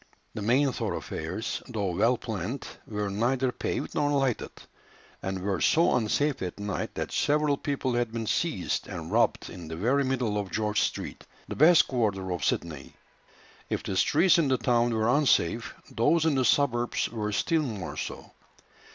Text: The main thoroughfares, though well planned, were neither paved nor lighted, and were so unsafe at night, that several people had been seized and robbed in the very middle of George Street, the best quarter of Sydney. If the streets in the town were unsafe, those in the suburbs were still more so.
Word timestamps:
The 0.33 0.41
main 0.41 0.71
thoroughfares, 0.71 1.61
though 1.67 1.93
well 1.95 2.17
planned, 2.17 2.67
were 2.87 3.11
neither 3.11 3.51
paved 3.51 3.93
nor 3.93 4.09
lighted, 4.09 4.49
and 5.21 5.39
were 5.43 5.61
so 5.61 5.95
unsafe 5.95 6.41
at 6.41 6.59
night, 6.59 6.95
that 6.95 7.11
several 7.11 7.55
people 7.55 7.93
had 7.93 8.11
been 8.11 8.25
seized 8.25 8.87
and 8.87 9.11
robbed 9.11 9.51
in 9.51 9.67
the 9.67 9.75
very 9.75 10.03
middle 10.03 10.39
of 10.39 10.49
George 10.49 10.81
Street, 10.81 11.23
the 11.47 11.55
best 11.55 11.87
quarter 11.87 12.31
of 12.31 12.43
Sydney. 12.43 12.95
If 13.69 13.83
the 13.83 13.95
streets 13.95 14.39
in 14.39 14.47
the 14.47 14.57
town 14.57 14.91
were 14.91 15.07
unsafe, 15.07 15.71
those 15.91 16.25
in 16.25 16.33
the 16.33 16.45
suburbs 16.45 17.07
were 17.07 17.31
still 17.31 17.61
more 17.61 17.95
so. 17.95 18.31